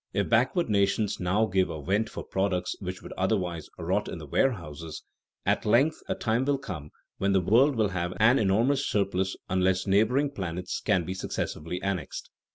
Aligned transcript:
If 0.13 0.29
backward 0.31 0.67
nations 0.67 1.19
now 1.19 1.45
give 1.45 1.69
a 1.69 1.79
vent 1.79 2.09
for 2.09 2.23
products 2.23 2.75
which 2.79 3.03
would 3.03 3.13
otherwise 3.19 3.69
rot 3.77 4.07
in 4.07 4.17
the 4.17 4.25
warehouses, 4.25 5.03
at 5.45 5.63
length 5.63 5.97
a 6.09 6.15
time 6.15 6.43
will 6.43 6.57
come 6.57 6.89
when 7.19 7.33
the 7.33 7.39
world 7.39 7.75
will 7.75 7.89
have 7.89 8.11
an 8.19 8.39
enormous 8.39 8.83
surplus 8.83 9.35
unless 9.47 9.85
neighboring 9.85 10.31
planets 10.31 10.81
can 10.83 11.03
be 11.05 11.13
successively 11.13 11.79
annexed. 11.83 12.31